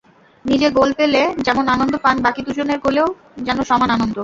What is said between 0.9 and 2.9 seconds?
পেলে যেমন আনন্দ পান, বাকি দুজনের